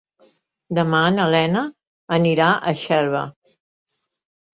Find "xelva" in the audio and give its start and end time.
2.85-3.21